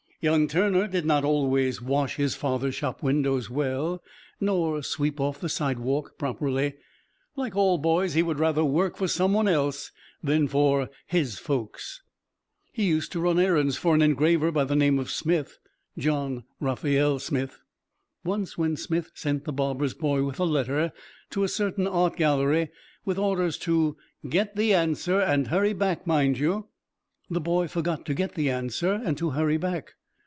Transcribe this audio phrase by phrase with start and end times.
[0.23, 4.03] Young Turner did not always wash his father's shop windows well,
[4.39, 6.75] nor sweep off the sidewalk properly.
[7.35, 9.91] Like all boys he would rather work for some one else
[10.21, 12.03] than for "his folks."
[12.71, 15.57] He used to run errands for an engraver by the name of Smith
[15.97, 17.57] John Raphael Smith.
[18.23, 20.91] Once, when Smith sent the barber's boy with a letter
[21.31, 22.69] to a certain art gallery
[23.05, 23.97] with orders to
[24.29, 26.67] "get the answer and hurry back, mind you!"
[27.27, 29.95] the boy forgot to get the answer and to hurry back.